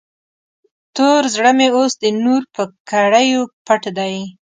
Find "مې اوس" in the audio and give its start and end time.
1.57-1.93